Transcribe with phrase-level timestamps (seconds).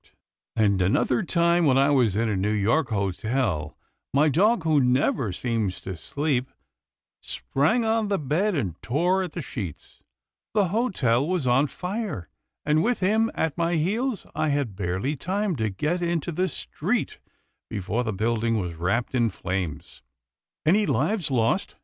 [0.55, 3.77] 100 'TILDA JANE'S ORPHANS" And another time, when I was in a New York hotel,
[4.15, 6.49] my dog, who never seems to sleep,
[7.21, 9.99] sprang on the bed and tore at the sheets.
[10.55, 12.29] The hotel was on fire,
[12.65, 17.19] and, with him at my heels, I had barely time to get into the street,
[17.69, 20.01] before the building was wrapped in flames.""
[20.65, 21.75] Any lives lost